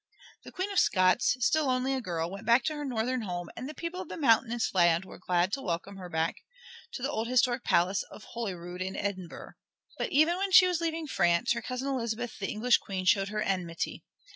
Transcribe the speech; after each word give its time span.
The 0.43 0.51
Queen 0.51 0.71
of 0.71 0.79
Scots, 0.79 1.37
still 1.41 1.69
only 1.69 1.93
a 1.93 2.01
girl, 2.01 2.27
went 2.31 2.43
back 2.43 2.63
to 2.63 2.73
her 2.73 2.83
northern 2.83 3.21
home, 3.21 3.51
and 3.55 3.69
the 3.69 3.75
people 3.75 4.01
of 4.01 4.09
that 4.09 4.19
mountainous 4.19 4.73
land 4.73 5.05
were 5.05 5.19
glad 5.19 5.51
to 5.53 5.61
welcome 5.61 5.97
her 5.97 6.09
to 6.09 7.03
the 7.03 7.11
old 7.11 7.27
historic 7.27 7.63
Palace 7.63 8.01
of 8.09 8.23
Holyrood 8.23 8.81
in 8.81 8.95
Edinburgh. 8.95 9.53
But 9.99 10.09
even 10.11 10.37
when 10.37 10.51
she 10.53 10.65
was 10.65 10.81
leaving 10.81 11.05
France 11.05 11.51
her 11.51 11.61
cousin 11.61 11.87
Elizabeth 11.87 12.39
the 12.39 12.49
English 12.49 12.79
Queen 12.79 13.05
showed 13.05 13.29
her 13.29 13.43
enmity. 13.43 14.03